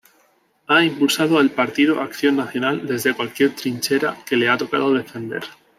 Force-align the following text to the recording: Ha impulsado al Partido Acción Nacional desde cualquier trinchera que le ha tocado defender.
Ha 0.65 0.81
impulsado 0.83 1.37
al 1.37 1.51
Partido 1.51 2.01
Acción 2.01 2.37
Nacional 2.37 2.87
desde 2.87 3.13
cualquier 3.13 3.53
trinchera 3.55 4.17
que 4.25 4.35
le 4.35 4.49
ha 4.49 4.57
tocado 4.57 4.91
defender. 4.91 5.43